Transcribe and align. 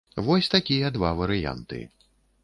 Вось 0.27 0.47
такія 0.53 0.87
два 0.95 1.11
варыянты. 1.19 1.83